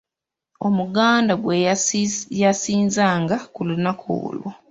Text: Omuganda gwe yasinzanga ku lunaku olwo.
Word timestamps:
Omuganda 0.67 1.33
gwe 1.41 1.55
yasinzanga 2.47 3.35
ku 3.53 3.61
lunaku 3.67 4.07
olwo. 4.27 4.49